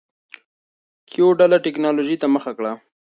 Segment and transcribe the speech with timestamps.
[1.09, 2.71] کیو ډله ټکنالوجۍ ته مخه کړه.